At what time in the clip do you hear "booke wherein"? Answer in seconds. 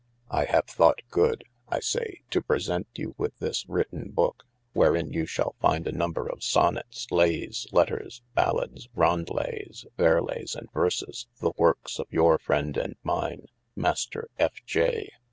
4.15-5.13